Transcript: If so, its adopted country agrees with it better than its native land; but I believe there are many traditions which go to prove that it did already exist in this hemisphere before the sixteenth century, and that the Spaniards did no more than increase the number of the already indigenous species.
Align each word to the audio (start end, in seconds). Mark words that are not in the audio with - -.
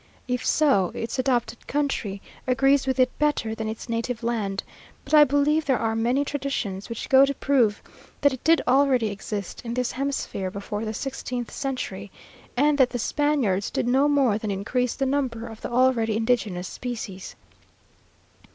If 0.27 0.43
so, 0.43 0.89
its 0.95 1.19
adopted 1.19 1.67
country 1.67 2.23
agrees 2.47 2.87
with 2.87 2.99
it 2.99 3.15
better 3.19 3.53
than 3.53 3.69
its 3.69 3.87
native 3.87 4.23
land; 4.23 4.63
but 5.05 5.13
I 5.13 5.23
believe 5.25 5.65
there 5.65 5.77
are 5.77 5.95
many 5.95 6.25
traditions 6.25 6.89
which 6.89 7.07
go 7.07 7.23
to 7.23 7.35
prove 7.35 7.83
that 8.21 8.33
it 8.33 8.43
did 8.43 8.63
already 8.67 9.09
exist 9.09 9.61
in 9.63 9.75
this 9.75 9.91
hemisphere 9.91 10.49
before 10.49 10.85
the 10.85 10.93
sixteenth 10.95 11.51
century, 11.51 12.09
and 12.57 12.79
that 12.79 12.89
the 12.89 12.97
Spaniards 12.97 13.69
did 13.69 13.87
no 13.87 14.07
more 14.07 14.39
than 14.39 14.49
increase 14.49 14.95
the 14.95 15.05
number 15.05 15.45
of 15.45 15.61
the 15.61 15.69
already 15.69 16.17
indigenous 16.17 16.67
species. 16.67 17.35